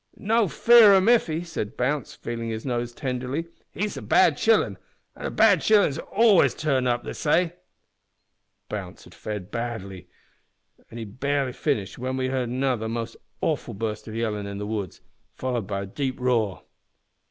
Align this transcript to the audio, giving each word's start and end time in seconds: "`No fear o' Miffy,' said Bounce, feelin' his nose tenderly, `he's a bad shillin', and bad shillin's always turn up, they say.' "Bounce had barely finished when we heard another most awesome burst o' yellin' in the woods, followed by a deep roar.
"`No 0.19 0.49
fear 0.49 0.95
o' 0.95 0.99
Miffy,' 0.99 1.45
said 1.45 1.77
Bounce, 1.77 2.15
feelin' 2.15 2.49
his 2.49 2.65
nose 2.65 2.91
tenderly, 2.91 3.45
`he's 3.75 3.97
a 3.97 4.01
bad 4.01 4.39
shillin', 4.39 4.79
and 5.15 5.35
bad 5.35 5.61
shillin's 5.61 5.99
always 5.99 6.55
turn 6.55 6.87
up, 6.87 7.03
they 7.03 7.13
say.' 7.13 7.53
"Bounce 8.67 9.03
had 9.23 9.51
barely 9.51 10.07
finished 11.53 11.99
when 11.99 12.17
we 12.17 12.29
heard 12.29 12.49
another 12.49 12.89
most 12.89 13.15
awesome 13.41 13.77
burst 13.77 14.09
o' 14.09 14.11
yellin' 14.11 14.47
in 14.47 14.57
the 14.57 14.65
woods, 14.65 15.01
followed 15.35 15.67
by 15.67 15.81
a 15.83 15.85
deep 15.85 16.19
roar. 16.19 16.63